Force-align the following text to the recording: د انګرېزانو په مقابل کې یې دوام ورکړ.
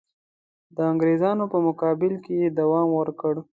د 0.75 0.77
انګرېزانو 0.91 1.45
په 1.53 1.57
مقابل 1.67 2.13
کې 2.23 2.33
یې 2.41 2.49
دوام 2.59 2.87
ورکړ. 2.99 3.33